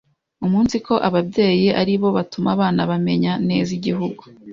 umunsiko 0.45 0.93
ababyeyi 1.07 1.67
aribo 1.81 2.07
batuma 2.17 2.49
abana 2.55 2.81
bamenya 2.89 3.33
neza 3.47 3.69
igihugu 3.77 4.23